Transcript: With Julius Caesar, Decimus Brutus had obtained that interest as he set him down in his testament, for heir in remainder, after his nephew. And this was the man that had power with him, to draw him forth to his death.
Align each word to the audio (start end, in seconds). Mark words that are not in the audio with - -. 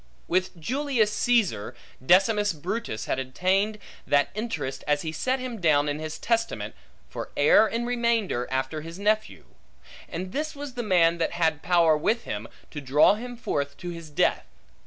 With 0.27 0.59
Julius 0.59 1.13
Caesar, 1.13 1.75
Decimus 2.03 2.53
Brutus 2.53 3.05
had 3.05 3.19
obtained 3.19 3.77
that 4.07 4.31
interest 4.33 4.83
as 4.87 5.03
he 5.03 5.11
set 5.11 5.39
him 5.39 5.61
down 5.61 5.87
in 5.87 5.99
his 5.99 6.17
testament, 6.17 6.73
for 7.07 7.29
heir 7.37 7.67
in 7.67 7.85
remainder, 7.85 8.47
after 8.49 8.81
his 8.81 8.97
nephew. 8.97 9.45
And 10.09 10.31
this 10.31 10.55
was 10.55 10.73
the 10.73 10.81
man 10.81 11.19
that 11.19 11.33
had 11.33 11.61
power 11.61 11.95
with 11.95 12.23
him, 12.23 12.47
to 12.71 12.81
draw 12.81 13.13
him 13.13 13.37
forth 13.37 13.77
to 13.77 13.91
his 13.91 14.09
death. 14.09 14.47